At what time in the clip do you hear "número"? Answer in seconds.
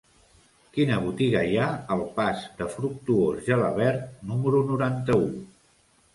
4.33-4.65